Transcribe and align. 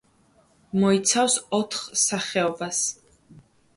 მოიცავს 0.83 1.35
ოთხ 1.59 1.85
სახეობას. 2.07 2.85